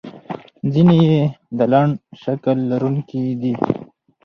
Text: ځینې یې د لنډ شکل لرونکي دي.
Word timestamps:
ځینې 0.73 0.95
یې 1.09 1.21
د 1.57 1.59
لنډ 1.71 1.93
شکل 2.21 2.57
لرونکي 2.71 3.23
دي. 3.41 3.53